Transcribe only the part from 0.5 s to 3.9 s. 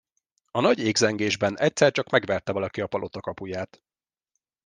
A nagy égzengésben egyszer csak megverte valaki a palota kapuját.